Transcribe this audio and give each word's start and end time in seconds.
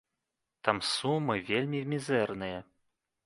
Там 0.67 0.79
сумы 0.91 1.35
вельмі 1.51 1.81
мізэрныя. 1.91 2.59